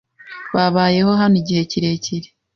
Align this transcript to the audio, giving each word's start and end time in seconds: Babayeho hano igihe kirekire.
Babayeho 0.55 1.11
hano 1.21 1.35
igihe 1.41 1.61
kirekire. 1.71 2.27